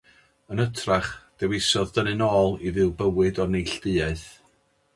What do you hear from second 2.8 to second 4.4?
bywyd o neilltuaeth.